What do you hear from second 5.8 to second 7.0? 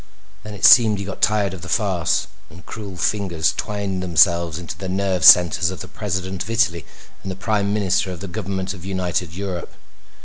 the President of Italy